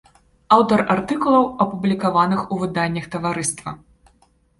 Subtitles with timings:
[0.55, 3.75] Аўтар артыкулаў, апублікаваных у выданнях таварыства.